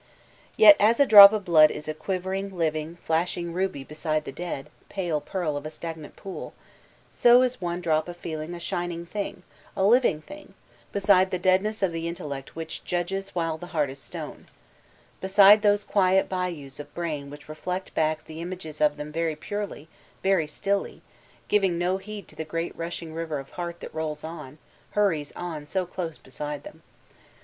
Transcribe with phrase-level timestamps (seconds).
[0.57, 4.71] Yet as a drop of blood b a quivering, living, flashing ruby beside the dead,
[4.89, 6.55] pale pearl of a stagnant pool,
[7.13, 9.43] so b one drop of feeling a shining thing,
[9.77, 10.55] a living thing,
[10.91, 14.47] beside the deadness of the intellect which judges while the heart b stone;
[15.19, 18.79] beside those quiet bayous of brain 382 VOLTAntlNE DB ClEYBE which reflect back the images
[18.79, 19.87] before them veiy purdyt
[20.23, 21.03] very stilly,
[21.47, 24.57] giving no heed to the great rushing river of heart that rolls on,
[24.93, 26.81] hurries on so close beside them.